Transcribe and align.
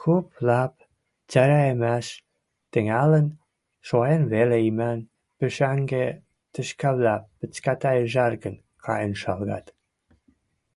Куп 0.00 0.26
лап 0.46 0.74
цӓрӓэмӓш 1.30 2.06
тӹнгӓлӹн, 2.72 3.26
шоэн 3.86 4.22
веле 4.32 4.58
имӓн 4.68 4.98
пушӓнгӹ 5.36 6.06
тӹшкӓвлӓ 6.52 7.16
пӹцкӓтӓ-ыжаргын 7.38 8.56
кайын 8.84 9.12
шалгат. 9.20 9.66